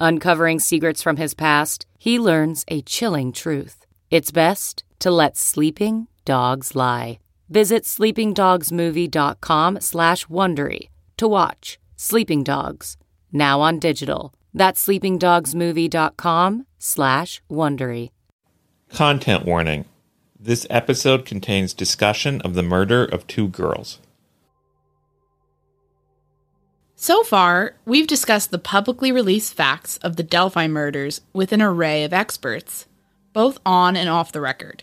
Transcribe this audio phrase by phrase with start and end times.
[0.00, 3.84] Uncovering secrets from his past, he learns a chilling truth.
[4.10, 7.18] It's best to let sleeping dogs lie.
[7.48, 12.96] Visit sleepingdogsmovie.com slash Wondery to watch Sleeping Dogs,
[13.32, 14.32] now on digital.
[14.54, 18.10] That's sleepingdogsmovie.com slash Wondery.
[18.90, 19.84] Content warning.
[20.38, 23.98] This episode contains discussion of the murder of two girls.
[27.00, 32.02] So far, we've discussed the publicly released facts of the Delphi murders with an array
[32.02, 32.88] of experts,
[33.32, 34.82] both on and off the record.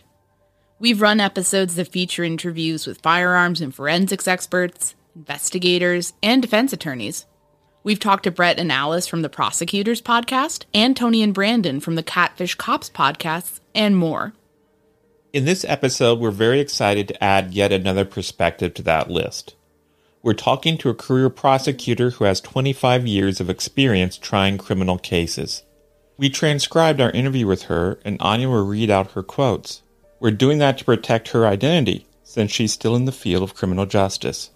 [0.78, 7.26] We've run episodes that feature interviews with firearms and forensics experts, investigators, and defense attorneys.
[7.82, 11.96] We've talked to Brett and Alice from the Prosecutors podcast, and Tony and Brandon from
[11.96, 14.32] the Catfish Cops podcasts, and more.
[15.34, 19.55] In this episode, we're very excited to add yet another perspective to that list.
[20.26, 25.62] We're talking to a career prosecutor who has 25 years of experience trying criminal cases.
[26.18, 29.82] We transcribed our interview with her, and Anya will read out her quotes.
[30.18, 33.86] We're doing that to protect her identity, since she's still in the field of criminal
[33.86, 34.50] justice.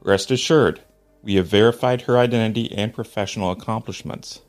[0.00, 0.80] Rest assured,
[1.24, 4.42] we have verified her identity and professional accomplishments.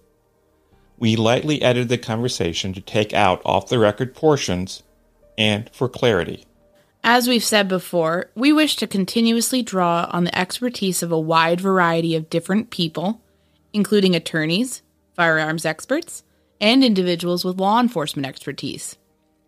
[0.99, 4.83] We lightly edited the conversation to take out off the record portions
[5.39, 6.45] and for clarity.
[7.07, 11.61] As we've said before, we wish to continuously draw on the expertise of a wide
[11.61, 13.21] variety of different people,
[13.73, 14.81] including attorneys,
[15.13, 16.23] firearms experts,
[16.59, 18.95] and individuals with law enforcement expertise.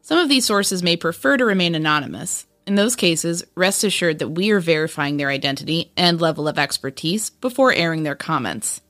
[0.04, 2.46] Some of these sources may prefer to remain anonymous.
[2.68, 7.32] In those cases, rest assured that we are verifying their identity and level of expertise
[7.32, 8.82] before airing their comments.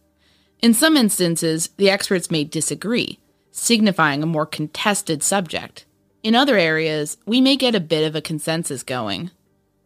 [0.62, 3.20] In some instances, the experts may disagree,
[3.50, 5.86] signifying a more contested subject.
[6.28, 9.32] In other areas, we may get a bit of a consensus going.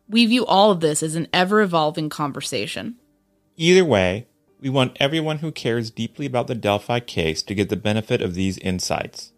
[0.10, 2.96] We view all of this as an ever evolving conversation.
[3.58, 4.26] Either way,
[4.60, 8.34] we want everyone who cares deeply about the Delphi case to get the benefit of
[8.34, 9.34] these insights.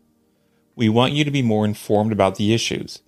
[0.78, 3.02] We want you to be more informed about the issues,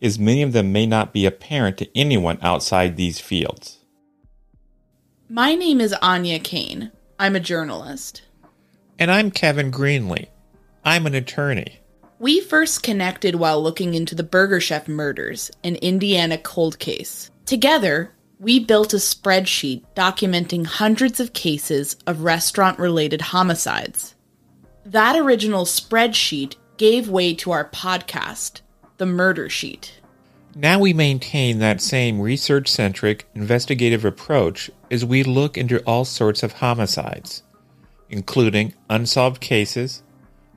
[0.00, 3.78] as many of them may not be apparent to anyone outside these fields.
[5.28, 6.92] My name is Anya Kane.
[7.18, 8.22] I'm a journalist.
[8.96, 10.28] And I'm Kevin Greenlee.
[10.84, 11.79] I'm an attorney.
[12.20, 17.30] We first connected while looking into the Burger Chef murders, an Indiana cold case.
[17.46, 24.16] Together, we built a spreadsheet documenting hundreds of cases of restaurant related homicides.
[24.84, 28.60] That original spreadsheet gave way to our podcast,
[28.98, 30.02] The Murder Sheet.
[30.54, 36.42] Now we maintain that same research centric, investigative approach as we look into all sorts
[36.42, 37.44] of homicides,
[38.10, 40.02] including unsolved cases,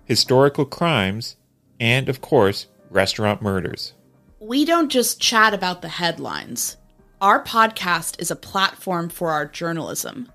[0.04, 1.38] historical crimes,
[1.80, 3.94] and, of course, restaurant murders.
[4.40, 6.78] We don't just chat about the headlines.
[7.22, 10.30] Our podcast is a platform for our journalism.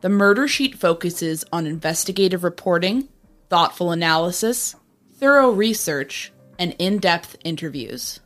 [0.00, 3.08] The Murder Sheet focuses on investigative reporting,
[3.48, 4.76] thoughtful analysis,
[5.14, 8.20] thorough research, and in depth interviews.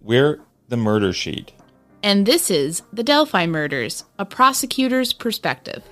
[0.00, 1.52] We're the Murder Sheet.
[2.02, 5.82] And this is The Delphi Murders, a prosecutor's perspective.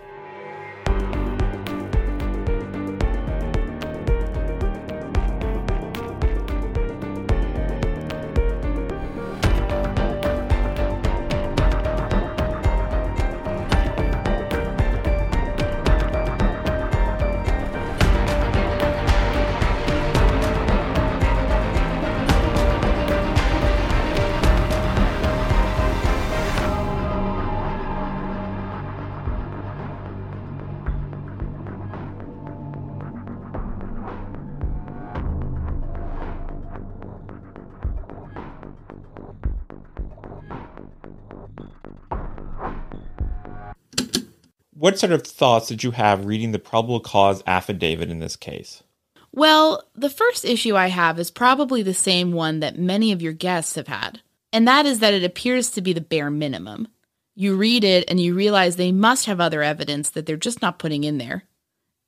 [44.83, 48.83] What sort of thoughts did you have reading the probable cause affidavit in this case?
[49.31, 53.33] Well, the first issue I have is probably the same one that many of your
[53.33, 56.89] guests have had, and that is that it appears to be the bare minimum.
[57.37, 60.81] You read it and you realize they must have other evidence that they're just not
[60.81, 61.45] putting in there.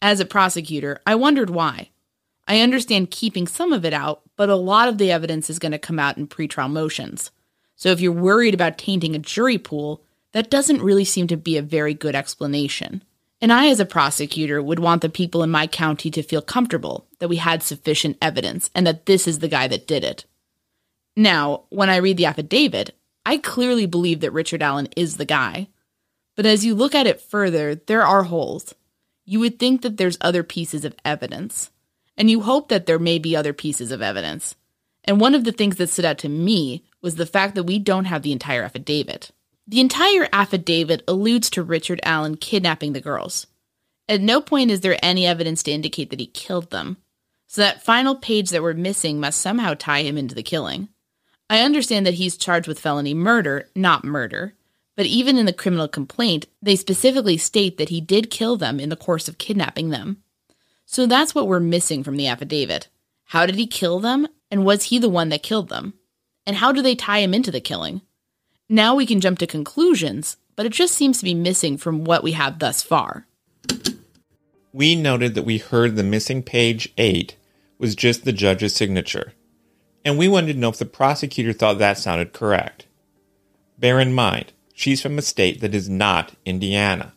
[0.03, 1.91] As a prosecutor, I wondered why.
[2.49, 5.71] I understand keeping some of it out, but a lot of the evidence is going
[5.71, 7.31] to come out in pretrial motions.
[7.76, 10.03] So if you're worried about tainting a jury pool,
[10.34, 13.02] that doesn't really seem to be a very good explanation.
[13.40, 17.06] And I, as a prosecutor, would want the people in my county to feel comfortable
[17.20, 20.25] that we had sufficient evidence and that this is the guy that did it.
[21.16, 25.69] Now, when I read the affidavit, I clearly believe that Richard Allen is the guy.
[26.34, 28.75] But as you look at it further, there are holes.
[29.25, 31.70] You would think that there's other pieces of evidence.
[32.16, 34.56] And you hope that there may be other pieces of evidence.
[35.04, 37.78] And one of the things that stood out to me was the fact that we
[37.78, 39.30] don't have the entire affidavit.
[39.66, 43.46] The entire affidavit alludes to Richard Allen kidnapping the girls.
[44.08, 46.99] At no point is there any evidence to indicate that he killed them.
[47.46, 50.88] So that final page that we're missing must somehow tie him into the killing.
[51.49, 54.55] I understand that he's charged with felony murder, not murder.
[54.96, 58.90] But even in the criminal complaint, they specifically state that he did kill them in
[58.90, 60.22] the course of kidnapping them.
[60.87, 62.88] So that's what we're missing from the affidavit.
[63.25, 64.28] How did he kill them?
[64.50, 65.94] And was he the one that killed them?
[66.46, 68.02] And how do they tie him into the killing?
[68.75, 72.25] Now we can jump to conclusions, but it just seems to be missing from what
[72.25, 73.25] we have thus far.
[74.73, 77.37] We noted that we heard the missing page 8
[77.79, 79.32] was just the judge's signature,
[80.05, 82.87] and we wanted to know if the prosecutor thought that sounded correct.
[83.79, 87.12] Bear in mind, she's from a state that is not Indiana.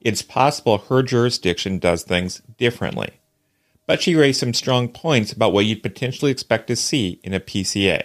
[0.00, 3.20] It's possible her jurisdiction does things differently.
[3.84, 7.40] But she raised some strong points about what you'd potentially expect to see in a
[7.40, 8.04] PCA.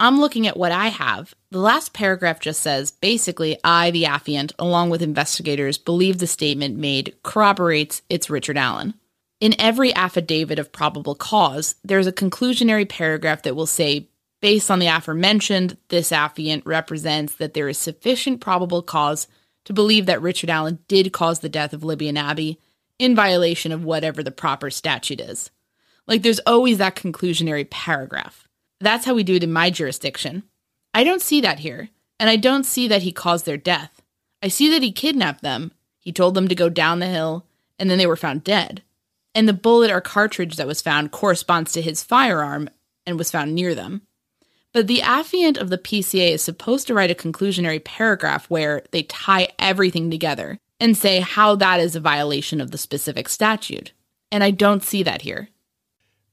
[0.00, 1.34] I'm looking at what I have.
[1.50, 6.76] The last paragraph just says basically, I, the affiant, along with investigators, believe the statement
[6.76, 8.92] made corroborates it's Richard Allen.
[9.40, 14.08] In every affidavit of probable cause, there's a conclusionary paragraph that will say,
[14.42, 19.26] based on the aforementioned, this affiant represents that there is sufficient probable cause
[19.64, 22.60] to believe that Richard Allen did cause the death of Libby and Abby
[22.98, 25.50] in violation of whatever the proper statute is.
[26.06, 28.46] Like, there's always that conclusionary paragraph.
[28.80, 30.42] That's how we do it in my jurisdiction.
[30.94, 34.02] I don't see that here, and I don't see that he caused their death.
[34.42, 35.72] I see that he kidnapped them.
[35.98, 37.46] He told them to go down the hill,
[37.78, 38.82] and then they were found dead.
[39.34, 42.70] And the bullet or cartridge that was found corresponds to his firearm
[43.06, 44.02] and was found near them.
[44.72, 49.02] But the affiant of the PCA is supposed to write a conclusionary paragraph where they
[49.04, 53.92] tie everything together and say how that is a violation of the specific statute.
[54.30, 55.48] And I don't see that here.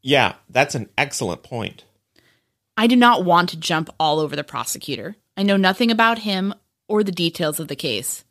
[0.01, 1.85] Yeah, that's an excellent point.
[2.77, 5.15] I do not want to jump all over the prosecutor.
[5.37, 6.53] I know nothing about him
[6.87, 8.25] or the details of the case.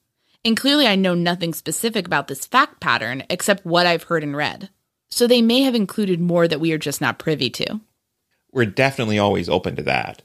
[0.45, 4.37] And clearly, I know nothing specific about this fact pattern except what I've heard and
[4.37, 4.69] read.
[5.09, 7.81] So they may have included more that we are just not privy to.
[8.53, 10.23] We're definitely always open to that.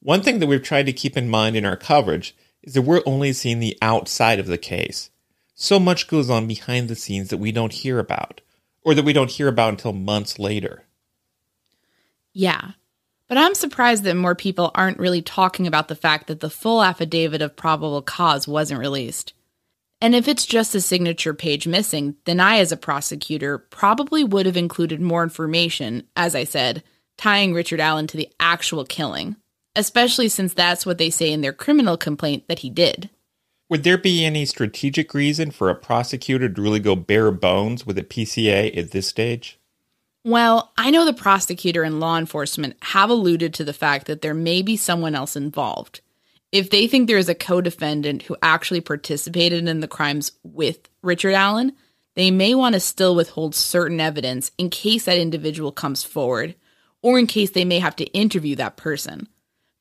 [0.00, 3.02] One thing that we've tried to keep in mind in our coverage is that we're
[3.06, 5.10] only seeing the outside of the case.
[5.54, 8.40] So much goes on behind the scenes that we don't hear about.
[8.82, 10.84] or that we don't hear about until months later.
[12.32, 12.72] Yeah.
[13.30, 16.82] But I'm surprised that more people aren't really talking about the fact that the full
[16.82, 19.34] affidavit of probable cause wasn't released.
[20.00, 24.46] And if it's just a signature page missing, then I, as a prosecutor, probably would
[24.46, 26.82] have included more information, as I said,
[27.18, 29.36] tying Richard Allen to the actual killing,
[29.76, 33.10] especially since that's what they say in their criminal complaint that he did.
[33.68, 37.96] Would there be any strategic reason for a prosecutor to really go bare bones with
[37.96, 39.59] a PCA at this stage?
[40.22, 44.34] Well, I know the prosecutor and law enforcement have alluded to the fact that there
[44.34, 46.02] may be someone else involved.
[46.52, 50.88] If they think there is a co defendant who actually participated in the crimes with
[51.02, 51.72] Richard Allen,
[52.16, 56.54] they may want to still withhold certain evidence in case that individual comes forward,
[57.02, 59.26] or in case they may have to interview that person.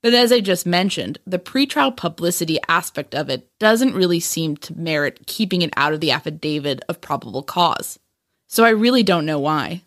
[0.02, 4.78] But as I just mentioned, the pretrial publicity aspect of it doesn't really seem to
[4.78, 8.00] merit keeping it out of the affidavit of probable cause.
[8.48, 9.82] So I really don't know why.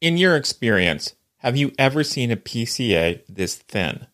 [0.00, 4.06] In your experience, have you ever seen a PCA this thin?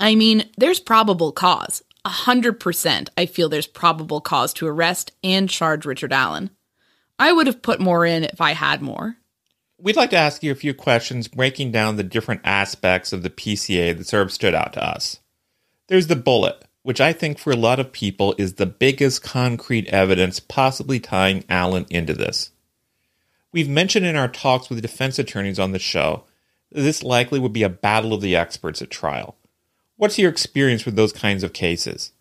[0.00, 1.82] I mean, there's probable cause.
[2.06, 6.50] A hundred percent, I feel there's probable cause to arrest and charge Richard Allen.
[7.18, 9.18] I would have put more in if I had more.
[9.78, 13.30] We'd like to ask you a few questions breaking down the different aspects of the
[13.30, 15.20] PCA that sort of stood out to us.
[15.88, 19.86] There's the bullet, which I think for a lot of people is the biggest concrete
[19.88, 22.52] evidence possibly tying Allen into this.
[23.52, 26.24] We've mentioned in our talks with defense attorneys on the show
[26.70, 29.36] that this likely would be a battle of the experts at trial.
[29.96, 32.12] What's your experience with those kinds of cases?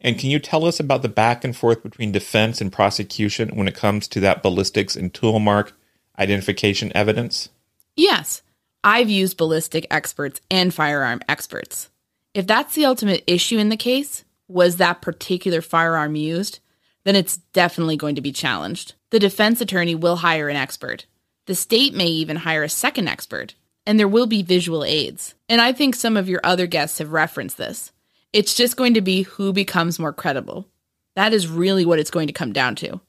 [0.00, 3.68] And can you tell us about the back and forth between defense and prosecution when
[3.68, 5.74] it comes to that ballistics and tool mark
[6.18, 7.50] identification evidence?
[7.96, 8.42] Yes,
[8.82, 11.90] I've used ballistic experts and firearm experts.
[12.34, 16.60] If that's the ultimate issue in the case, was that particular firearm used,
[17.04, 18.94] then it's definitely going to be challenged.
[19.10, 21.06] The defense attorney will hire an expert.
[21.46, 23.54] The state may even hire a second expert
[23.86, 25.34] and there will be visual aids.
[25.48, 27.92] And I think some of your other guests have referenced this.
[28.32, 30.68] It's just going to be who becomes more credible.
[31.16, 33.00] That is really what it's going to come down to.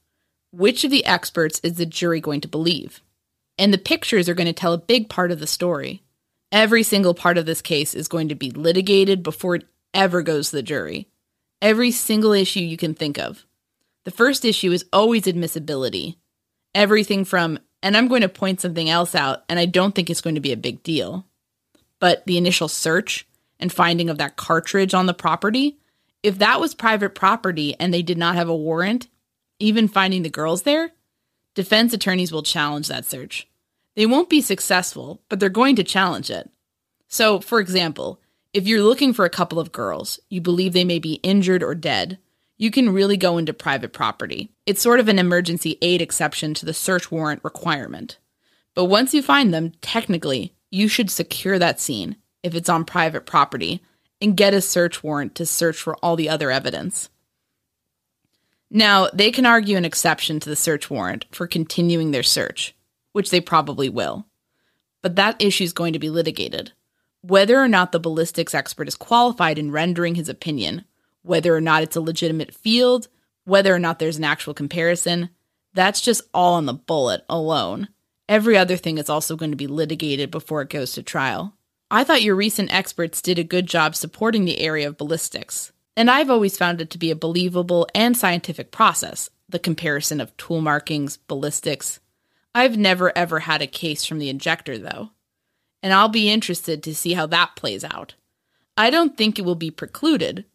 [0.52, 3.02] Which of the experts is the jury going to believe?
[3.58, 6.02] And the pictures are going to tell a big part of the story.
[6.52, 10.50] Every single part of this case is going to be litigated before it ever goes
[10.50, 11.08] to the jury.
[11.62, 13.46] Every single issue you can think of.
[14.04, 16.18] The first issue is always admissibility.
[16.74, 20.22] Everything from and I'm going to point something else out, and I don't think it's
[20.22, 21.26] going to be a big deal.
[22.00, 23.28] But the initial search
[23.60, 25.78] and finding of that cartridge on the property,
[26.24, 29.08] if that was private property and they did not have a warrant,
[29.60, 30.92] even finding the girls there,
[31.56, 33.48] defense attorneys will challenge that search.
[33.96, 36.50] They won't be successful, but they're going to challenge it.
[37.08, 38.22] So, for example,
[38.54, 41.76] if you're looking for a couple of girls, you believe they may be injured or
[41.76, 42.18] dead,
[42.62, 44.52] you can really go into private property.
[44.68, 48.20] It's sort of an emergency aid exception to the search warrant requirement.
[48.76, 53.26] But once you find them, technically, you should secure that scene if it's on private
[53.26, 53.82] property
[54.22, 57.10] and get a search warrant to search for all the other evidence.
[58.70, 62.76] Now, they can argue an exception to the search warrant for continuing their search,
[63.12, 64.28] which they probably will.
[65.02, 66.74] But that issue is going to be litigated.
[67.22, 70.86] Whether or not the ballistics expert is qualified in rendering his opinion
[71.24, 73.08] whether or not it's a legitimate field,
[73.46, 75.30] whether or not there's an actual comparison,
[75.74, 77.88] that's just all on the bullet alone.
[78.28, 81.56] Every other thing is also going to be litigated before it goes to trial.
[81.90, 86.10] I thought your recent experts did a good job supporting the area of ballistics, and
[86.10, 90.62] I've always found it to be a believable and scientific process the comparison of tool
[90.62, 92.00] markings, ballistics.
[92.56, 95.10] I've never ever had a case from the ejector, though,
[95.84, 98.16] and I'll be interested to see how that plays out.
[98.78, 100.46] I don't think it will be precluded,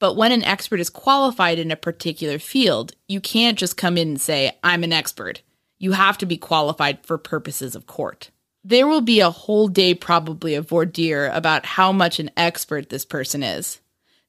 [0.00, 4.08] but when an expert is qualified in a particular field, you can't just come in
[4.08, 5.42] and say, I'm an expert.
[5.78, 8.30] You have to be qualified for purposes of court.
[8.64, 12.88] There will be a whole day, probably, of voir dire about how much an expert
[12.88, 13.80] this person is.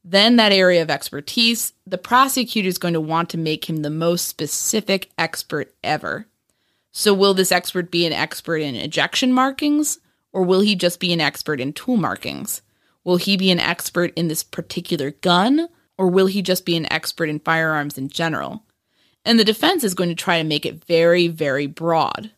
[0.04, 3.90] Then, that area of expertise, the prosecutor is going to want to make him the
[3.90, 6.28] most specific expert ever.
[6.92, 10.00] So, will this expert be an expert in ejection markings,
[10.34, 12.62] or will he just be an expert in tool markings?
[13.03, 15.67] Will he be an expert in this particular gun,
[15.98, 18.63] or will he just be an expert in firearms in general?
[19.25, 22.31] And the defense is going to try to make it very, very broad.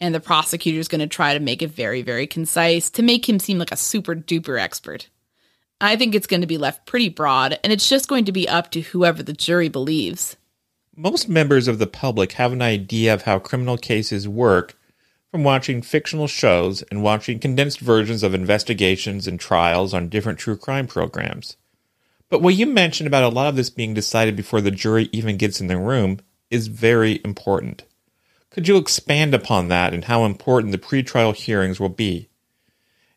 [0.00, 3.28] And the prosecutor is going to try to make it very, very concise to make
[3.28, 5.08] him seem like a super duper expert.
[5.80, 8.48] I think it's going to be left pretty broad, and it's just going to be
[8.48, 10.36] up to whoever the jury believes.
[10.96, 14.78] Most members of the public have an idea of how criminal cases work
[15.34, 20.56] from watching fictional shows and watching condensed versions of investigations and trials on different true
[20.56, 21.56] crime programs.
[22.28, 25.36] But what you mentioned about a lot of this being decided before the jury even
[25.36, 26.20] gets in the room
[26.52, 27.82] is very important.
[28.50, 32.28] Could you expand upon that and how important the pretrial hearings will be?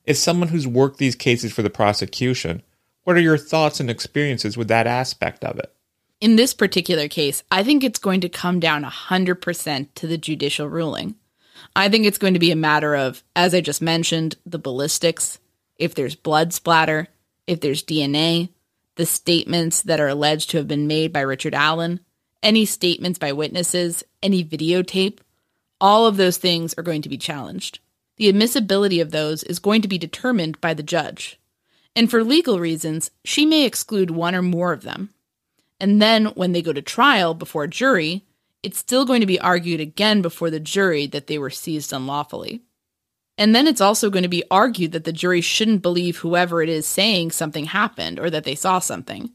[0.08, 2.64] As someone who's worked these cases for the prosecution,
[3.04, 5.72] what are your thoughts and experiences with that aspect of it?
[6.20, 10.68] In this particular case, I think it's going to come down 100% to the judicial
[10.68, 11.14] ruling.
[11.76, 15.40] I think it's going to be a matter of, as I just mentioned, the ballistics,
[15.78, 17.08] if there's blood splatter,
[17.46, 18.50] if there's DNA,
[18.96, 22.00] the statements that are alleged to have been made by Richard Allen,
[22.44, 25.20] any statements by witnesses, any videotape,
[25.80, 27.80] all of those things are going to be challenged.
[28.18, 31.40] The admissibility of those is going to be determined by the judge.
[31.96, 35.12] And for legal reasons, she may exclude one or more of them.
[35.80, 38.24] And then when they go to trial before a jury,
[38.64, 42.62] it's still going to be argued again before the jury that they were seized unlawfully.
[43.38, 46.70] And then it's also going to be argued that the jury shouldn't believe whoever it
[46.70, 49.32] is saying something happened or that they saw something.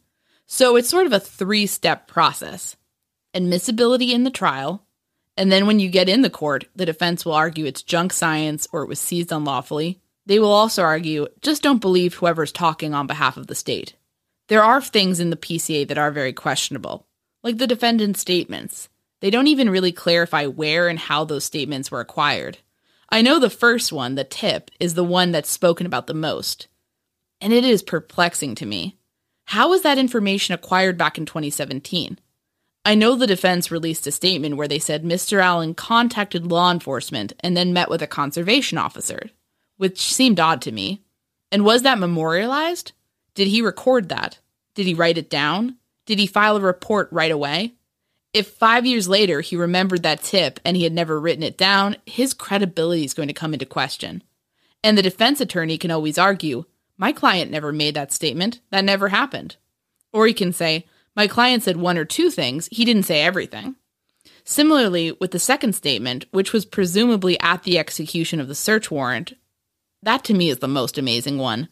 [0.46, 2.76] So it's sort of a three step process
[3.34, 4.84] admissibility in the trial,
[5.36, 8.68] and then when you get in the court, the defense will argue it's junk science
[8.72, 10.00] or it was seized unlawfully.
[10.26, 13.94] They will also argue just don't believe whoever's talking on behalf of the state.
[14.48, 17.06] There are things in the PCA that are very questionable,
[17.42, 18.88] like the defendant's statements.
[19.22, 22.58] They don't even really clarify where and how those statements were acquired.
[23.08, 26.66] I know the first one, the tip, is the one that's spoken about the most.
[27.40, 28.98] And it is perplexing to me.
[29.44, 32.18] How was that information acquired back in 2017?
[32.84, 35.40] I know the defense released a statement where they said Mr.
[35.40, 39.30] Allen contacted law enforcement and then met with a conservation officer,
[39.76, 41.00] which seemed odd to me.
[41.52, 42.90] And was that memorialized?
[43.36, 44.40] Did he record that?
[44.74, 45.76] Did he write it down?
[46.06, 47.74] Did he file a report right away?
[48.32, 51.96] If five years later he remembered that tip and he had never written it down,
[52.06, 54.22] his credibility is going to come into question.
[54.82, 56.64] And the defense attorney can always argue,
[56.96, 58.60] my client never made that statement.
[58.70, 59.56] That never happened.
[60.12, 63.76] Or he can say, my client said one or two things, he didn't say everything.
[64.44, 69.34] Similarly, with the second statement, which was presumably at the execution of the search warrant,
[70.02, 71.68] that to me is the most amazing one,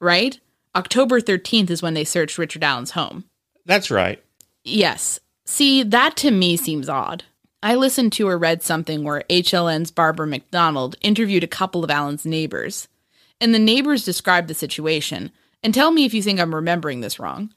[0.00, 0.38] right?
[0.74, 3.24] October 13th is when they searched Richard Allen's home.
[3.66, 4.22] That's right.
[4.64, 5.20] Yes.
[5.44, 7.24] See, that to me seems odd.
[7.62, 12.26] I listened to or read something where HLN's Barbara McDonald interviewed a couple of Allen's
[12.26, 12.88] neighbors,
[13.40, 15.30] and the neighbors described the situation.
[15.62, 17.52] And tell me if you think I'm remembering this wrong.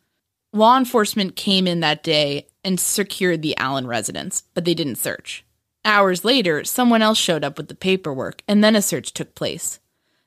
[0.54, 5.44] Law enforcement came in that day and secured the Allen residence, but they didn't search.
[5.84, 9.80] Hours later, someone else showed up with the paperwork, and then a search took place.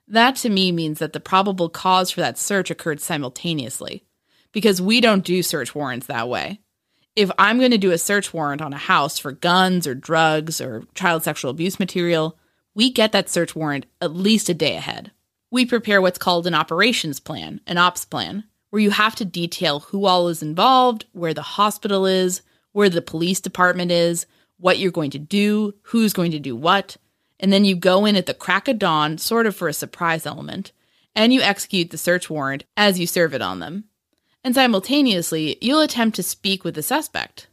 [0.07, 4.05] That to me means that the probable cause for that search occurred simultaneously,
[4.53, 6.61] because we don't do search warrants that way.
[7.17, 10.61] If I'm going to do a search warrant on a house for guns or drugs
[10.61, 12.39] or child sexual abuse material,
[12.75, 15.11] we get that search warrant at least a day ahead.
[15.51, 19.81] We prepare what's called an operations plan, an ops plan, where you have to detail
[19.81, 22.43] who all is involved, where the hospital is,
[22.73, 24.27] where the police department is,
[24.59, 26.97] what you're going to do, who's going to do what.
[27.41, 30.27] And then you go in at the crack of dawn, sort of for a surprise
[30.27, 30.71] element,
[31.17, 33.85] and you execute the search warrant as you serve it on them.
[34.43, 37.47] And simultaneously, you'll attempt to speak with the suspect.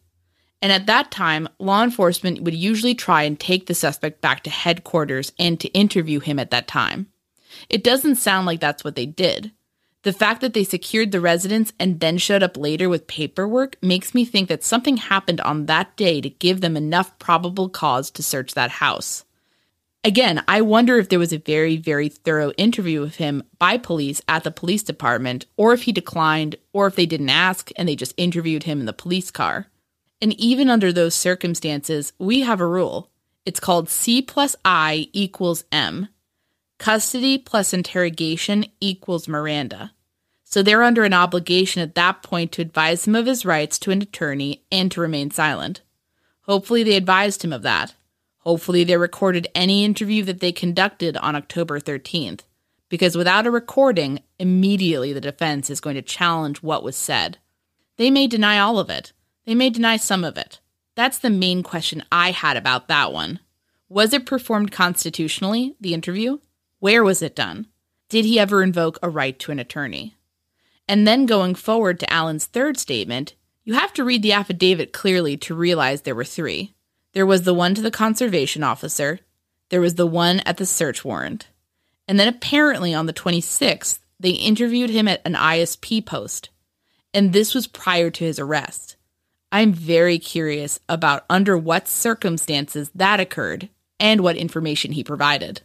[0.62, 4.50] And at that time, law enforcement would usually try and take the suspect back to
[4.50, 7.08] headquarters and to interview him at that time.
[7.70, 9.52] It doesn't sound like that's what they did.
[10.04, 14.16] The fact that they secured the residence and then showed up later with paperwork makes
[14.16, 18.24] me think that something happened on that day to give them enough probable cause to
[18.24, 19.26] search that house.
[20.08, 24.22] Again, I wonder if there was a very, very thorough interview of him by police
[24.30, 27.96] at the police department, or if he declined, or if they didn't ask and they
[27.98, 29.68] just interviewed him in the police car.
[30.22, 33.12] And even under those circumstances, we have a rule.
[33.46, 36.08] It's called C plus I equals M.
[36.78, 39.92] Custody plus interrogation equals Miranda.
[40.46, 43.92] So they're under an obligation at that point to advise him of his rights to
[43.92, 45.82] an attorney and to remain silent.
[46.44, 47.94] Hopefully, they advised him of that.
[48.48, 52.44] Hopefully, they recorded any interview that they conducted on October 13th,
[52.88, 57.40] because without a recording, immediately the defense is going to challenge what was said.
[57.98, 59.12] They may deny all of it,
[59.46, 60.62] they may deny some of it.
[60.96, 63.42] That's the main question I had about that one.
[63.90, 66.38] Was it performed constitutionally, the interview?
[66.80, 67.68] Where was it done?
[68.08, 70.16] Did he ever invoke a right to an attorney?
[70.88, 75.36] And then going forward to Allen's third statement, you have to read the affidavit clearly
[75.36, 76.77] to realize there were three.
[77.14, 79.20] There was the one to the conservation officer,
[79.70, 81.48] there was the one at the search warrant,
[82.08, 86.50] and then apparently on the 26th, they interviewed him at an ISP post.
[87.14, 88.96] And this was prior to his arrest.
[89.52, 95.62] I'm very curious about under what circumstances that occurred and what information he provided.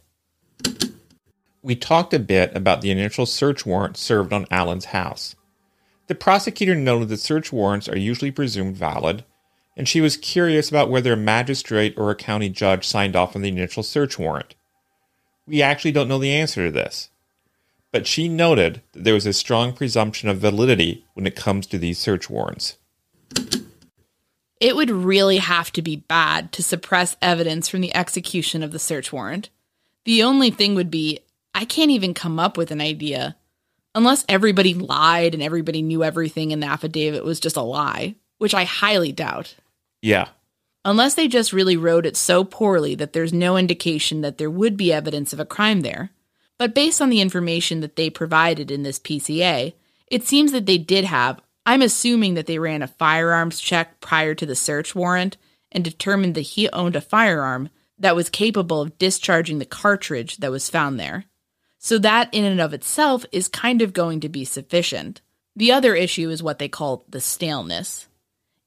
[1.61, 5.35] We talked a bit about the initial search warrant served on Allen's house.
[6.07, 9.23] The prosecutor noted that search warrants are usually presumed valid,
[9.75, 13.41] and she was curious about whether a magistrate or a county judge signed off on
[13.41, 14.55] the initial search warrant.
[15.47, 17.09] We actually don't know the answer to this,
[17.91, 21.77] but she noted that there was a strong presumption of validity when it comes to
[21.77, 22.77] these search warrants.
[24.59, 28.79] It would really have to be bad to suppress evidence from the execution of the
[28.79, 29.49] search warrant.
[30.05, 31.19] The only thing would be
[31.53, 33.35] I can't even come up with an idea.
[33.95, 38.53] Unless everybody lied and everybody knew everything and the affidavit was just a lie, which
[38.53, 39.55] I highly doubt.
[40.03, 40.27] Yeah.
[40.83, 44.75] Unless they just really wrote it so poorly that there's no indication that there would
[44.75, 46.11] be evidence of a crime there.
[46.59, 49.73] But based on the information that they provided in this PCA,
[50.07, 51.39] it seems that they did have.
[51.65, 55.37] I'm assuming that they ran a firearms check prior to the search warrant
[55.71, 60.51] and determined that he owned a firearm that was capable of discharging the cartridge that
[60.51, 61.23] was found there.
[61.79, 65.21] So that in and of itself is kind of going to be sufficient.
[65.55, 68.09] The other issue is what they call the staleness.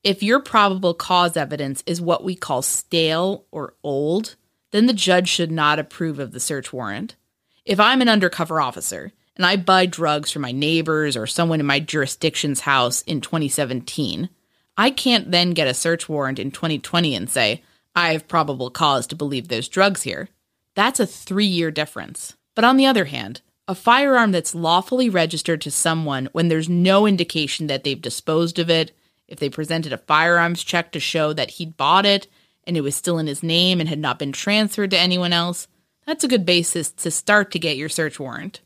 [0.02, 4.36] If your probable cause evidence is what we call stale or old,
[4.70, 7.16] then the judge should not approve of the search warrant.
[7.64, 11.66] If I'm an undercover officer and I buy drugs from my neighbors or someone in
[11.66, 14.28] my jurisdiction's house in 2017,
[14.76, 17.62] I can't then get a search warrant in 2020 and say,
[17.94, 20.28] I have probable cause to believe there's drugs here.
[20.74, 22.36] That's a three year difference.
[22.54, 27.06] But on the other hand, a firearm that's lawfully registered to someone when there's no
[27.06, 28.96] indication that they've disposed of it,
[29.28, 32.26] if they presented a firearms check to show that he'd bought it
[32.64, 35.68] and it was still in his name and had not been transferred to anyone else,
[36.06, 38.60] that's a good basis to start to get your search warrant.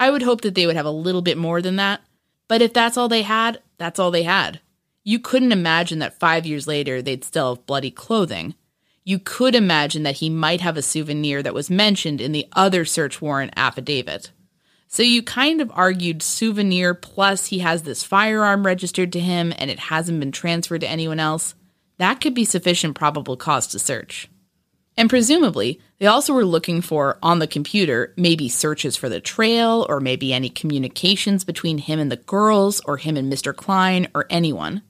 [0.00, 2.00] I would hope that they would have a little bit more than that,
[2.46, 4.60] but if that's all they had, that's all they had.
[5.04, 8.54] You couldn't imagine that five years later they'd still have bloody clothing.
[9.04, 12.84] You could imagine that he might have a souvenir that was mentioned in the other
[12.84, 14.32] search warrant affidavit.
[14.90, 19.70] So you kind of argued souvenir plus he has this firearm registered to him and
[19.70, 21.54] it hasn't been transferred to anyone else.
[21.98, 24.30] That could be sufficient probable cause to search.
[24.96, 29.86] And presumably, they also were looking for on the computer maybe searches for the trail
[29.88, 33.54] or maybe any communications between him and the girls or him and Mr.
[33.54, 34.82] Kline or anyone.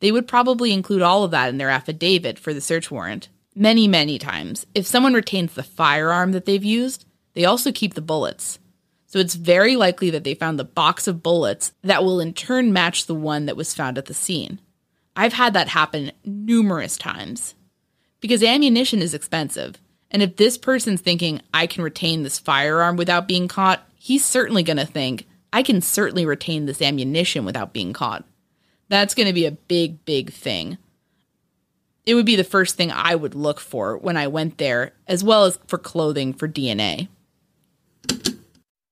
[0.00, 3.28] They would probably include all of that in their affidavit for the search warrant.
[3.54, 8.00] Many, many times, if someone retains the firearm that they've used, they also keep the
[8.00, 8.58] bullets.
[9.06, 12.72] So it's very likely that they found the box of bullets that will in turn
[12.72, 14.60] match the one that was found at the scene.
[15.14, 17.54] I've had that happen numerous times.
[18.20, 19.76] Because ammunition is expensive,
[20.10, 24.62] and if this person's thinking, I can retain this firearm without being caught, he's certainly
[24.62, 28.24] going to think, I can certainly retain this ammunition without being caught.
[28.88, 30.78] That's going to be a big, big thing.
[32.04, 35.24] It would be the first thing I would look for when I went there, as
[35.24, 37.08] well as for clothing for DNA.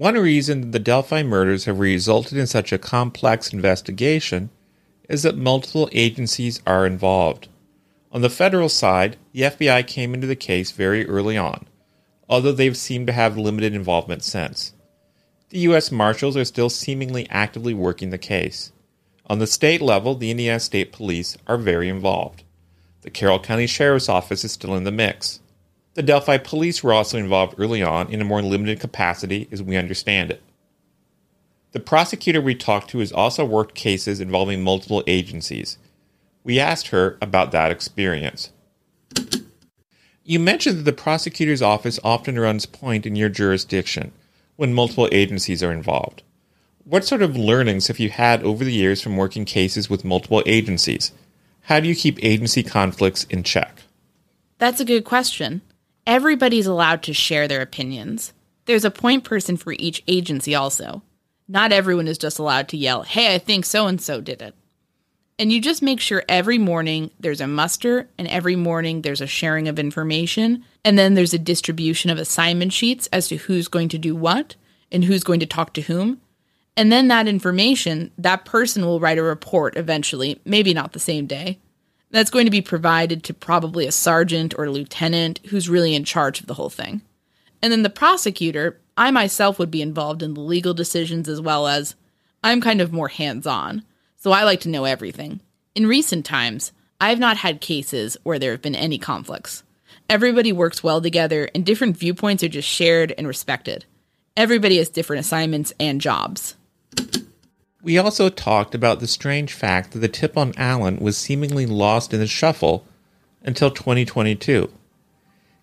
[0.00, 4.48] One reason the Delphi murders have resulted in such a complex investigation
[5.10, 7.48] is that multiple agencies are involved.
[8.10, 11.66] On the federal side, the FBI came into the case very early on,
[12.30, 14.72] although they've seemed to have limited involvement since.
[15.50, 15.92] The U.S.
[15.92, 18.72] Marshals are still seemingly actively working the case.
[19.26, 22.42] On the state level, the Indiana State Police are very involved.
[23.02, 25.40] The Carroll County Sheriff's Office is still in the mix.
[25.94, 29.76] The Delphi Police were also involved early on in a more limited capacity as we
[29.76, 30.42] understand it.
[31.72, 35.78] The prosecutor we talked to has also worked cases involving multiple agencies.
[36.44, 38.50] We asked her about that experience.
[40.24, 44.12] You mentioned that the prosecutor's office often runs point in your jurisdiction
[44.56, 46.22] when multiple agencies are involved.
[46.84, 50.42] What sort of learnings have you had over the years from working cases with multiple
[50.46, 51.12] agencies?
[51.62, 53.82] How do you keep agency conflicts in check?
[54.58, 55.62] That's a good question.
[56.06, 58.32] Everybody's allowed to share their opinions.
[58.66, 61.02] There's a point person for each agency, also.
[61.48, 64.54] Not everyone is just allowed to yell, hey, I think so and so did it.
[65.38, 69.26] And you just make sure every morning there's a muster, and every morning there's a
[69.26, 73.88] sharing of information, and then there's a distribution of assignment sheets as to who's going
[73.88, 74.54] to do what
[74.92, 76.20] and who's going to talk to whom.
[76.76, 81.26] And then that information, that person will write a report eventually, maybe not the same
[81.26, 81.58] day.
[82.10, 86.40] That's going to be provided to probably a sergeant or lieutenant who's really in charge
[86.40, 87.02] of the whole thing.
[87.62, 91.66] And then the prosecutor, I myself would be involved in the legal decisions as well
[91.66, 91.94] as
[92.42, 93.84] I'm kind of more hands on,
[94.16, 95.40] so I like to know everything.
[95.74, 99.62] In recent times, I have not had cases where there have been any conflicts.
[100.08, 103.84] Everybody works well together, and different viewpoints are just shared and respected.
[104.36, 106.56] Everybody has different assignments and jobs.
[107.82, 112.12] We also talked about the strange fact that the tip on Allen was seemingly lost
[112.12, 112.86] in the shuffle
[113.42, 114.70] until 2022.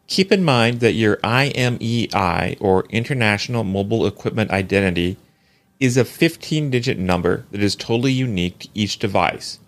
[0.08, 5.18] Keep in mind that your IMEI, or International Mobile Equipment Identity,
[5.80, 9.60] is a 15 digit number that is totally unique to each device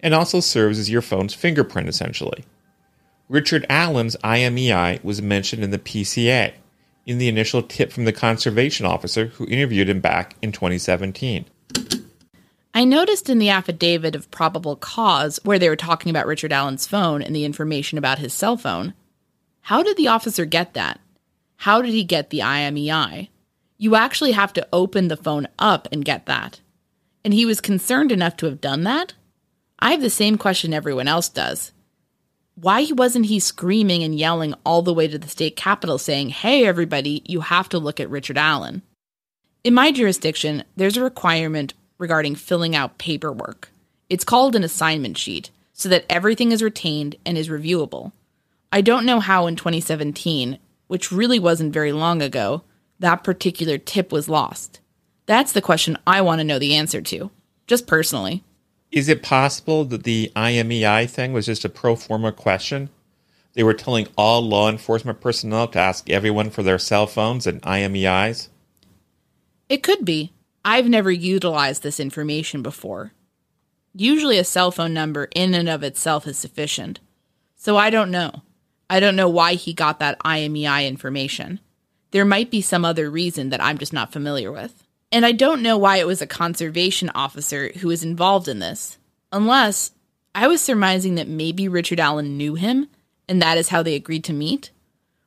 [0.00, 2.44] and also serves as your phone's fingerprint essentially.
[3.28, 6.54] Richard Allen's IMEI was mentioned in the PCA
[7.06, 11.44] in the initial tip from the conservation officer who interviewed him back in 2017.
[12.74, 16.86] I noticed in the affidavit of probable cause where they were talking about Richard Allen's
[16.86, 18.94] phone and the information about his cell phone.
[19.62, 20.98] How did the officer get that?
[21.56, 23.28] How did he get the IMEI?
[23.76, 26.60] You actually have to open the phone up and get that.
[27.24, 29.14] And he was concerned enough to have done that?
[29.78, 31.72] I have the same question everyone else does.
[32.54, 36.66] Why wasn't he screaming and yelling all the way to the state capitol saying, hey,
[36.66, 38.82] everybody, you have to look at Richard Allen?
[39.64, 43.70] In my jurisdiction, there's a requirement regarding filling out paperwork.
[44.10, 48.10] It's called an assignment sheet, so that everything is retained and is reviewable.
[48.72, 52.64] I don't know how in 2017, which really wasn't very long ago,
[52.98, 54.80] that particular tip was lost.
[55.26, 57.30] That's the question I want to know the answer to,
[57.68, 58.42] just personally.
[58.90, 62.90] Is it possible that the IMEI thing was just a pro forma question?
[63.52, 67.62] They were telling all law enforcement personnel to ask everyone for their cell phones and
[67.62, 68.48] IMEIs?
[69.72, 70.34] It could be.
[70.66, 73.14] I've never utilized this information before.
[73.94, 77.00] Usually, a cell phone number in and of itself is sufficient.
[77.56, 78.42] So I don't know.
[78.90, 81.58] I don't know why he got that IMEI information.
[82.10, 84.86] There might be some other reason that I'm just not familiar with.
[85.10, 88.98] And I don't know why it was a conservation officer who was involved in this,
[89.32, 89.92] unless
[90.34, 92.88] I was surmising that maybe Richard Allen knew him
[93.26, 94.70] and that is how they agreed to meet,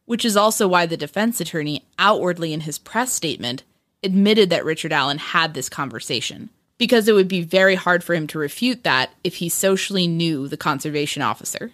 [0.06, 3.64] which is also why the defense attorney, outwardly in his press statement,
[4.06, 8.28] admitted that Richard Allen had this conversation, because it would be very hard for him
[8.28, 11.72] to refute that if he socially knew the conservation officer.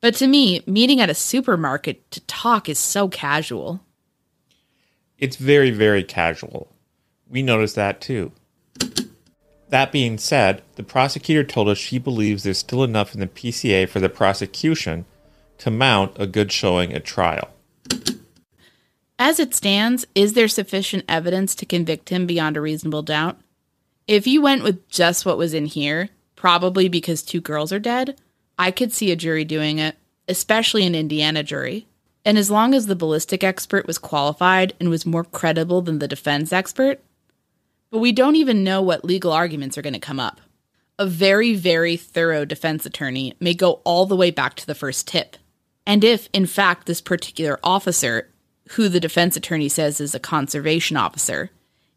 [0.00, 3.80] But to me, meeting at a supermarket to talk is so casual.
[5.16, 6.68] It's very, very casual.
[7.28, 8.32] We noticed that too.
[9.68, 13.88] That being said, the prosecutor told us she believes there's still enough in the PCA
[13.88, 15.06] for the prosecution
[15.58, 17.50] to mount a good showing at trial.
[19.24, 23.38] As it stands, is there sufficient evidence to convict him beyond a reasonable doubt?
[24.08, 28.20] If you went with just what was in here, probably because two girls are dead,
[28.58, 29.94] I could see a jury doing it,
[30.26, 31.86] especially an Indiana jury.
[32.24, 36.08] And as long as the ballistic expert was qualified and was more credible than the
[36.08, 36.98] defense expert,
[37.92, 40.40] but we don't even know what legal arguments are going to come up.
[40.98, 45.06] A very, very thorough defense attorney may go all the way back to the first
[45.06, 45.36] tip.
[45.86, 48.28] And if, in fact, this particular officer,
[48.72, 51.50] who the defense attorney says is a conservation officer,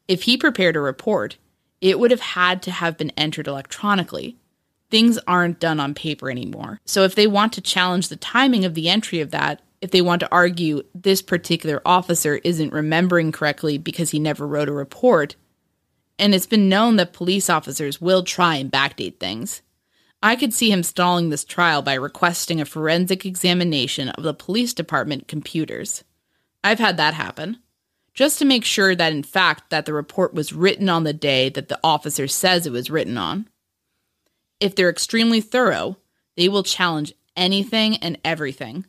[0.08, 1.38] if he prepared a report,
[1.82, 4.38] it would have had to have been entered electronically.
[4.90, 6.80] Things aren't done on paper anymore.
[6.86, 10.02] So if they want to challenge the timing of the entry of that, if they
[10.02, 15.36] want to argue this particular officer isn't remembering correctly because he never wrote a report,
[16.18, 19.62] and it's been known that police officers will try and backdate things.
[20.24, 24.74] I could see him stalling this trial by requesting a forensic examination of the police
[24.74, 26.04] department computers.
[26.66, 27.60] I've had that happen.
[28.16, 31.50] Just to make sure that in fact that the report was written on the day
[31.50, 33.48] that the officer says it was written on.
[34.60, 35.98] If they're extremely thorough,
[36.36, 38.88] they will challenge anything and everything.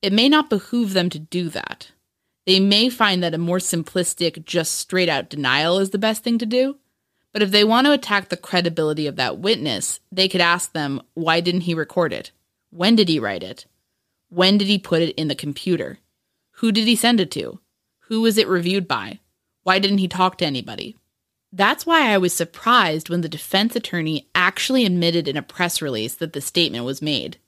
[0.00, 1.90] It may not behoove them to do that.
[2.46, 6.38] They may find that a more simplistic, just straight out denial is the best thing
[6.38, 6.78] to do.
[7.34, 11.02] But if they want to attack the credibility of that witness, they could ask them,
[11.12, 12.30] why didn't he record it?
[12.70, 13.66] When did he write it?
[14.30, 15.98] When did he put it in the computer?
[16.60, 17.58] Who did he send it to?
[18.08, 19.20] Who was it reviewed by?
[19.62, 20.94] Why didn't he talk to anybody?
[21.50, 26.14] That's why I was surprised when the defense attorney actually admitted in a press release
[26.16, 27.38] that the statement was made.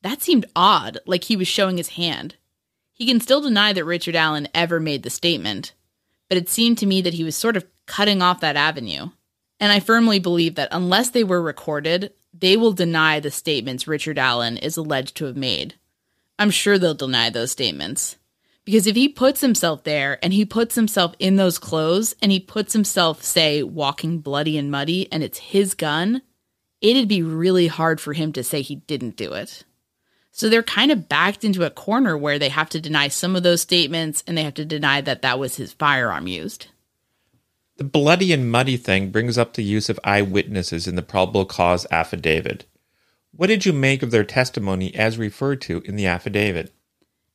[0.00, 2.36] That seemed odd, like he was showing his hand.
[2.94, 5.74] He can still deny that Richard Allen ever made the statement,
[6.30, 9.10] but it seemed to me that he was sort of cutting off that avenue.
[9.60, 14.18] And I firmly believe that unless they were recorded, they will deny the statements Richard
[14.18, 15.74] Allen is alleged to have made.
[16.38, 18.16] I'm sure they'll deny those statements.
[18.68, 22.38] Because if he puts himself there and he puts himself in those clothes and he
[22.38, 26.20] puts himself, say, walking bloody and muddy and it's his gun,
[26.82, 29.64] it'd be really hard for him to say he didn't do it.
[30.32, 33.42] So they're kind of backed into a corner where they have to deny some of
[33.42, 36.66] those statements and they have to deny that that was his firearm used.
[37.78, 41.86] The bloody and muddy thing brings up the use of eyewitnesses in the probable cause
[41.90, 42.66] affidavit.
[43.32, 46.74] What did you make of their testimony as referred to in the affidavit?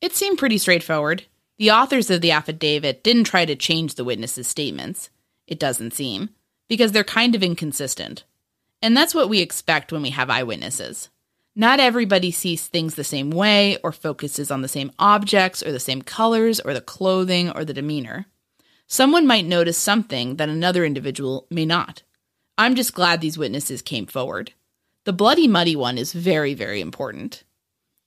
[0.04, 1.24] It seemed pretty straightforward.
[1.58, 5.10] The authors of the affidavit didn't try to change the witnesses' statements.
[5.48, 6.32] It doesn't seem,
[6.68, 8.26] because they're kind of inconsistent.
[8.82, 11.08] And that's what we expect when we have eyewitnesses.
[11.56, 15.80] Not everybody sees things the same way or focuses on the same objects or the
[15.80, 18.26] same colors or the clothing or the demeanor.
[18.88, 22.04] Someone might notice something that another individual may not.
[22.58, 24.52] I'm just glad these witnesses came forward.
[25.06, 27.46] The bloody muddy one is very, very important.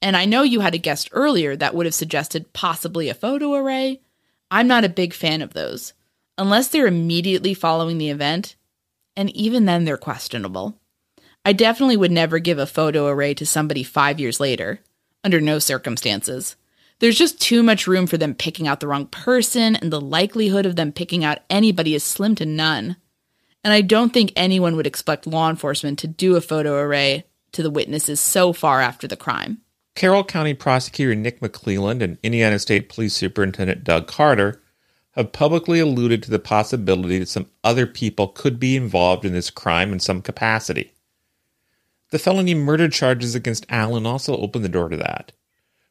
[0.02, 3.54] And I know you had a guest earlier that would have suggested possibly a photo
[3.54, 4.00] array.
[4.50, 5.94] I'm not a big fan of those,
[6.38, 8.56] unless they're immediately following the event,
[9.16, 10.78] and even then they're questionable.
[11.44, 14.80] I definitely would never give a photo array to somebody five years later,
[15.24, 16.56] under no circumstances.
[16.98, 20.66] There's just too much room for them picking out the wrong person, and the likelihood
[20.66, 22.96] of them picking out anybody is slim to none.
[23.64, 27.62] And I don't think anyone would expect law enforcement to do a photo array to
[27.62, 29.62] the witnesses so far after the crime.
[29.96, 34.60] Carroll County Prosecutor Nick McLeland and Indiana State Police Superintendent Doug Carter
[35.12, 39.48] have publicly alluded to the possibility that some other people could be involved in this
[39.48, 40.92] crime in some capacity.
[42.10, 45.32] The felony murder charges against Allen also open the door to that.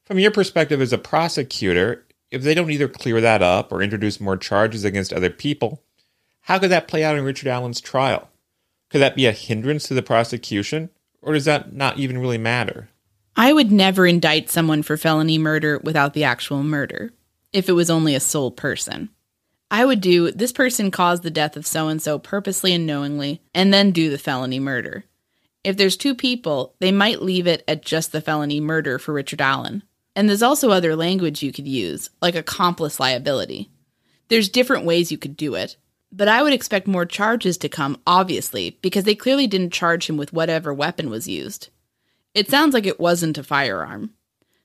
[0.04, 4.22] From your perspective as a prosecutor, if they don't either clear that up or introduce
[4.22, 5.82] more charges against other people,
[6.42, 8.30] how could that play out in Richard Allen's trial?
[8.92, 10.92] Could that be a hindrance to the prosecution,
[11.24, 12.90] or does that not even really matter?
[13.38, 17.12] I would never indict someone for felony murder without the actual murder,
[17.52, 19.10] if it was only a sole person.
[19.70, 23.42] I would do this person caused the death of so and so purposely and knowingly,
[23.54, 25.04] and then do the felony murder.
[25.66, 29.42] If there's two people, they might leave it at just the felony murder for Richard
[29.42, 29.84] Allen.
[30.16, 33.70] And there's also other language you could use, like accomplice liability.
[34.30, 35.76] There's different ways you could do it.
[36.10, 40.16] But I would expect more charges to come, obviously, because they clearly didn't charge him
[40.16, 41.70] with whatever weapon was used.
[42.36, 44.12] It sounds like it wasn't a firearm.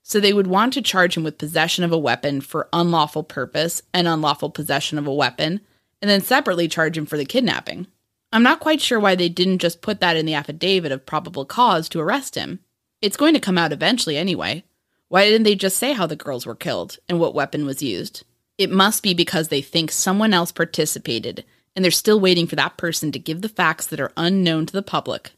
[0.02, 3.80] So they would want to charge him with possession of a weapon for unlawful purpose
[3.94, 5.61] and unlawful possession of a weapon,
[6.02, 7.87] and then separately charge him for the kidnapping.
[8.33, 11.44] I'm not quite sure why they didn't just put that in the affidavit of probable
[11.44, 12.58] cause to arrest him.
[13.00, 14.64] It's going to come out eventually anyway.
[15.08, 18.25] Why didn't they just say how the girls were killed and what weapon was used?
[18.58, 21.44] It must be because they think someone else participated
[21.77, 24.73] and they're still waiting for that person to give the facts that are unknown to
[24.73, 25.33] the public.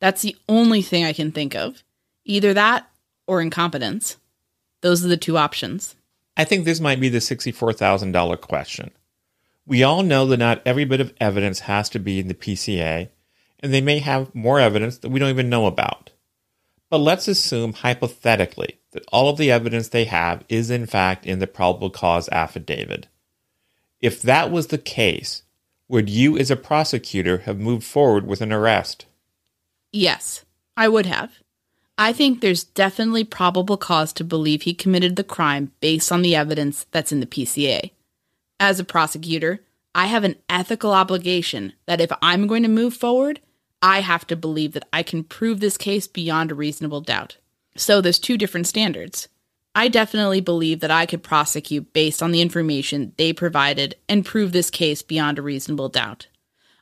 [0.00, 1.82] That's the only thing I can think of.
[2.24, 2.90] Either that
[3.26, 4.16] or incompetence.
[4.80, 5.94] Those are the two options.
[6.36, 8.90] I think this might be the $64,000 question.
[9.66, 13.08] We all know that not every bit of evidence has to be in the PCA,
[13.60, 16.10] and they may have more evidence that we don't even know about.
[16.88, 21.38] But let's assume, hypothetically, that all of the evidence they have is in fact in
[21.38, 23.06] the probable cause affidavit.
[24.00, 25.42] If that was the case,
[25.88, 29.06] would you as a prosecutor have moved forward with an arrest?
[29.92, 30.44] Yes,
[30.76, 31.32] I would have.
[31.98, 36.34] I think there's definitely probable cause to believe he committed the crime based on the
[36.34, 37.90] evidence that's in the PCA.
[38.58, 39.60] As a prosecutor,
[39.94, 43.40] I have an ethical obligation that if I'm going to move forward,
[43.82, 47.38] I have to believe that I can prove this case beyond a reasonable doubt.
[47.76, 49.28] So there's two different standards.
[49.74, 54.52] I definitely believe that I could prosecute based on the information they provided and prove
[54.52, 56.28] this case beyond a reasonable doubt.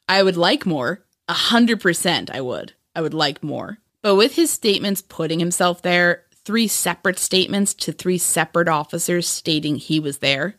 [0.08, 1.04] I would like more.
[1.28, 2.72] A hundred percent I would.
[2.98, 3.78] I would like more.
[4.02, 9.76] But with his statements putting himself there, three separate statements to three separate officers stating
[9.76, 10.56] he was there,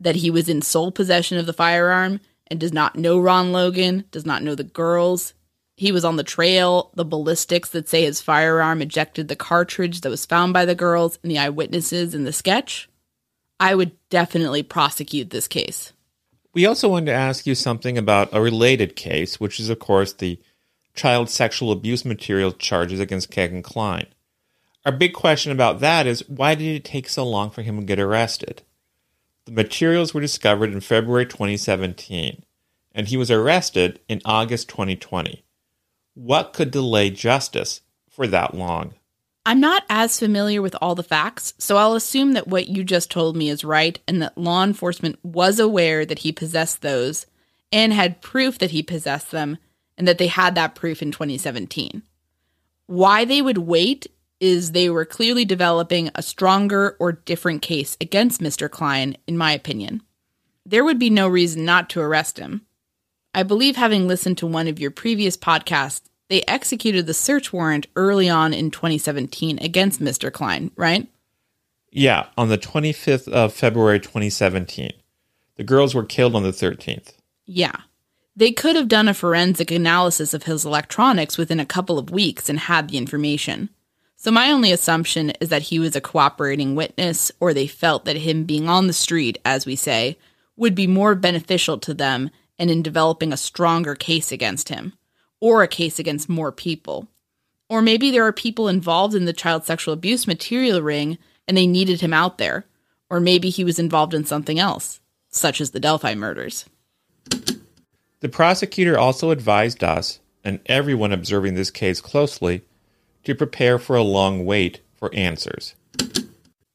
[0.00, 2.18] that he was in sole possession of the firearm
[2.48, 5.32] and does not know Ron Logan, does not know the girls.
[5.76, 10.10] He was on the trail, the ballistics that say his firearm ejected the cartridge that
[10.10, 12.88] was found by the girls, and the eyewitnesses in the sketch.
[13.60, 15.92] I would definitely prosecute this case.
[16.52, 20.12] We also wanted to ask you something about a related case, which is, of course,
[20.12, 20.40] the
[20.96, 24.06] child sexual abuse material charges against Kegan Kline.
[24.84, 27.84] Our big question about that is why did it take so long for him to
[27.84, 28.62] get arrested?
[29.44, 32.42] The materials were discovered in February 2017,
[32.92, 35.44] and he was arrested in August 2020.
[36.14, 38.94] What could delay justice for that long?
[39.44, 43.10] I'm not as familiar with all the facts, so I'll assume that what you just
[43.10, 47.26] told me is right and that law enforcement was aware that he possessed those
[47.70, 49.58] and had proof that he possessed them
[49.96, 52.02] and that they had that proof in 2017.
[52.86, 54.06] Why they would wait
[54.40, 58.70] is they were clearly developing a stronger or different case against Mr.
[58.70, 60.02] Kline, in my opinion.
[60.64, 62.62] There would be no reason not to arrest him.
[63.34, 67.86] I believe, having listened to one of your previous podcasts, they executed the search warrant
[67.94, 70.32] early on in 2017 against Mr.
[70.32, 71.08] Kline, right?
[71.90, 74.92] Yeah, on the 25th of February 2017.
[75.56, 77.12] The girls were killed on the 13th.
[77.46, 77.76] Yeah.
[78.38, 82.50] They could have done a forensic analysis of his electronics within a couple of weeks
[82.50, 83.70] and had the information.
[84.16, 88.16] So my only assumption is that he was a cooperating witness, or they felt that
[88.16, 90.18] him being on the street, as we say,
[90.54, 92.28] would be more beneficial to them
[92.58, 94.92] and in developing a stronger case against him,
[95.40, 97.08] or a case against more people.
[97.70, 101.16] Or maybe there are people involved in the child sexual abuse material ring
[101.48, 102.66] and they needed him out there.
[103.08, 106.66] Or maybe he was involved in something else, such as the Delphi murders.
[108.20, 112.62] The prosecutor also advised us, and everyone observing this case closely,
[113.24, 115.74] to prepare for a long wait for answers.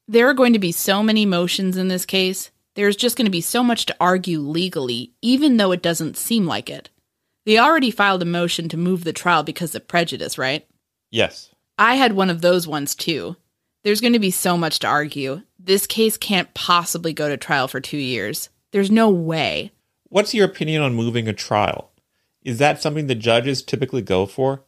[0.08, 2.52] There are going to be so many motions in this case.
[2.76, 6.46] There's just going to be so much to argue legally, even though it doesn't seem
[6.46, 6.90] like it.
[7.46, 10.68] They already filed a motion to move the trial because of prejudice, right?
[11.10, 11.50] Yes.
[11.78, 13.36] I had one of those ones too.
[13.84, 15.42] There's going to be so much to argue.
[15.58, 18.50] This case can't possibly go to trial for two years.
[18.72, 19.72] There's no way.
[20.12, 21.90] What's your opinion on moving a trial?
[22.44, 24.66] Is that something the judges typically go for?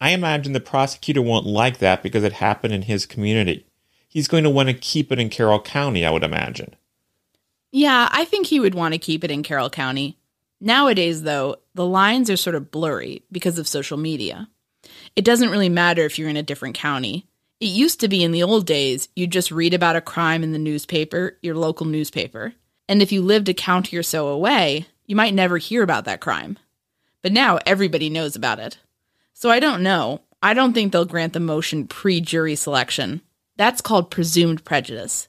[0.00, 3.66] I imagine the prosecutor won't like that because it happened in his community.
[4.08, 6.74] He's going to want to keep it in Carroll County, I would imagine.
[7.70, 10.18] Yeah, I think he would want to keep it in Carroll County.
[10.58, 14.48] Nowadays, though, the lines are sort of blurry because of social media.
[15.14, 17.28] It doesn't really matter if you're in a different county.
[17.60, 20.52] It used to be in the old days, you'd just read about a crime in
[20.52, 22.54] the newspaper, your local newspaper.
[22.88, 26.20] And if you lived a county or so away, you might never hear about that
[26.20, 26.58] crime.
[27.22, 28.78] But now everybody knows about it.
[29.32, 30.22] So I don't know.
[30.42, 33.22] I don't think they'll grant the motion pre jury selection.
[33.56, 35.28] That's called presumed prejudice.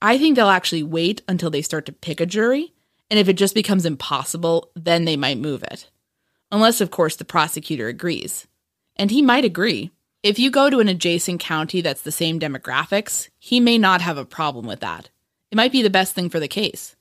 [0.00, 2.74] I think they'll actually wait until they start to pick a jury,
[3.10, 5.90] and if it just becomes impossible, then they might move it.
[6.52, 8.46] Unless, of course, the prosecutor agrees.
[8.96, 9.90] And he might agree.
[10.22, 14.18] If you go to an adjacent county that's the same demographics, he may not have
[14.18, 15.10] a problem with that.
[15.50, 16.96] It might be the best thing for the case.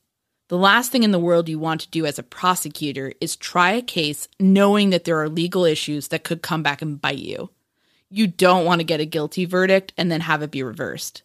[0.49, 3.71] The last thing in the world you want to do as a prosecutor is try
[3.71, 7.49] a case knowing that there are legal issues that could come back and bite you.
[8.09, 11.23] You don't want to get a guilty verdict and then have it be reversed.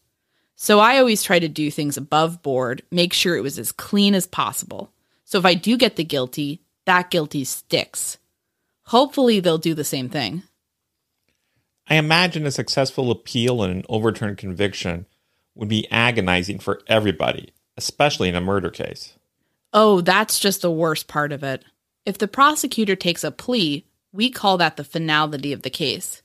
[0.56, 4.14] So I always try to do things above board, make sure it was as clean
[4.14, 4.90] as possible.
[5.24, 8.18] So if I do get the guilty, that guilty sticks.
[8.84, 10.44] Hopefully they'll do the same thing.
[11.86, 15.06] I imagine a successful appeal and an overturned conviction
[15.58, 19.14] would be agonizing for everybody, especially in a murder case.
[19.74, 21.64] Oh, that's just the worst part of it.
[22.06, 26.22] If the prosecutor takes a plea, we call that the finality of the case.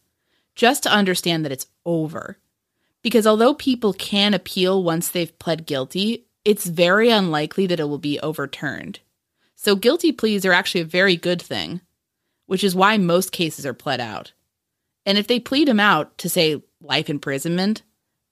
[0.55, 2.37] Just to understand that it's over.
[3.01, 7.97] Because although people can appeal once they've pled guilty, it's very unlikely that it will
[7.97, 8.99] be overturned.
[9.55, 11.81] So guilty pleas are actually a very good thing,
[12.45, 14.33] which is why most cases are pled out.
[15.05, 17.81] And if they plead him out to say life imprisonment,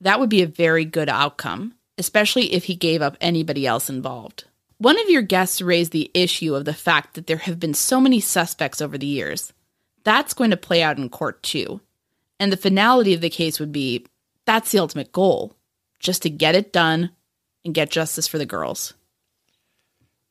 [0.02, 4.46] That would be a very good outcome, especially if he gave up anybody else involved.
[4.80, 8.02] One of your guests raised the issue of the fact that there have been so
[8.02, 9.54] many suspects over the years.
[10.04, 11.82] That's going to play out in court too.
[12.40, 14.08] And the finality of the case would be
[14.46, 15.56] that's the ultimate goal
[16.00, 17.12] just to get it done
[17.64, 18.96] and get justice for the girls.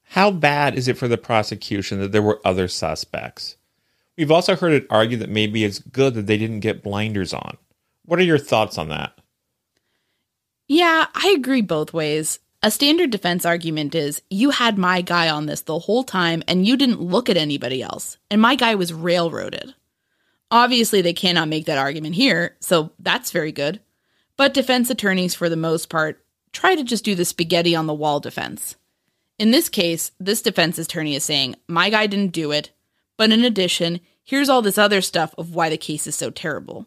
[0.03, 3.57] How bad is it for the prosecution that there were other suspects?
[4.19, 7.57] We've also heard it argued that maybe it's good that they didn't get blinders on.
[8.05, 9.20] What are your thoughts on that?
[10.73, 12.39] Yeah, I agree both ways.
[12.63, 16.65] A standard defense argument is you had my guy on this the whole time and
[16.65, 19.75] you didn't look at anybody else, and my guy was railroaded.
[20.49, 23.81] Obviously, they cannot make that argument here, so that's very good.
[24.37, 27.93] But defense attorneys, for the most part, try to just do the spaghetti on the
[27.93, 28.77] wall defense.
[29.41, 32.71] In this case, this defense attorney is saying, My guy didn't do it,
[33.17, 36.87] but in addition, here's all this other stuff of why the case is so terrible.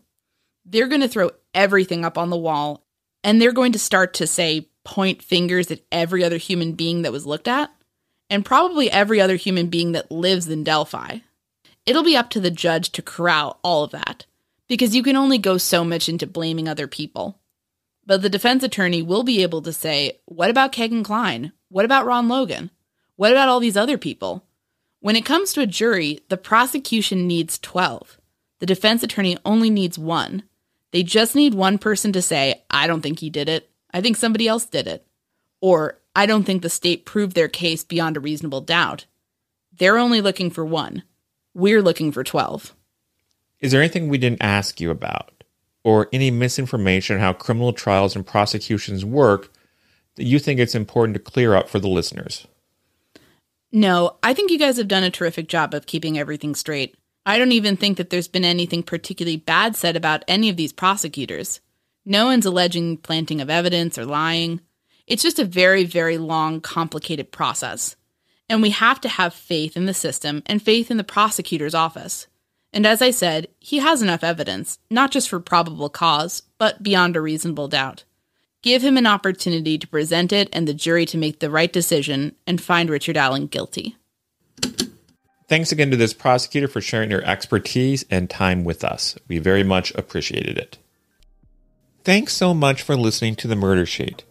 [0.64, 2.86] They're going to throw everything up on the wall,
[3.24, 7.12] and they're going to start to say, point fingers at every other human being that
[7.12, 7.72] was looked at,
[8.30, 11.20] and probably every other human being that lives in Delphi.
[11.86, 14.26] It'll be up to the judge to corral all of that,
[14.68, 17.40] because you can only go so much into blaming other people.
[18.06, 21.54] But the defense attorney will be able to say, What about Kegan Kline?
[21.70, 22.70] What about Ron Logan?
[23.16, 24.46] What about all these other people?
[25.00, 28.20] When it comes to a jury, the prosecution needs 12.
[28.60, 30.44] The defense attorney only needs one.
[30.94, 33.70] They just need one person to say, I don't think he did it.
[33.92, 35.06] I think somebody else did it.
[35.60, 39.08] Or, I don't think the state proved their case beyond a reasonable doubt.
[39.76, 41.02] They're only looking for one.
[41.56, 42.76] We're looking for 12.
[43.60, 45.44] Is there anything we didn't ask you about?
[45.84, 49.52] Or any misinformation on how criminal trials and prosecutions work
[50.16, 52.46] that you think it's important to clear up for the listeners?
[53.72, 56.96] No, I think you guys have done a terrific job of keeping everything straight.
[57.26, 60.74] I don't even think that there's been anything particularly bad said about any of these
[60.74, 61.62] prosecutors.
[62.06, 64.60] No one's alleging planting of evidence or lying.
[65.08, 67.96] It's just a very, very long, complicated process.
[68.50, 72.28] And we have to have faith in the system and faith in the prosecutor's office.
[72.74, 77.16] And as I said, he has enough evidence, not just for probable cause, but beyond
[77.16, 78.04] a reasonable doubt.
[78.64, 82.36] Give him an opportunity to present it and the jury to make the right decision
[82.48, 83.96] and find Richard Allen guilty.
[85.48, 89.18] Thanks again to this prosecutor for sharing your expertise and time with us.
[89.28, 90.78] We very much appreciated it.
[92.04, 94.24] Thanks so much for listening to the Murder Sheet.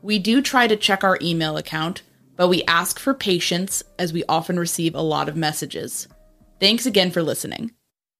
[0.02, 2.02] We do try to check our email account,
[2.36, 6.06] but we ask for patience as we often receive a lot of messages.
[6.60, 7.72] Thanks again for listening.